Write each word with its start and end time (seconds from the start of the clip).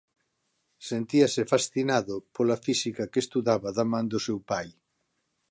Sentíase 0.89 1.41
fascinado 1.53 2.15
pola 2.35 2.57
física 2.65 3.03
que 3.11 3.21
estudaba 3.25 3.69
da 3.77 3.85
man 3.91 4.05
do 4.11 4.19
seu 4.27 4.37
pai. 4.51 4.67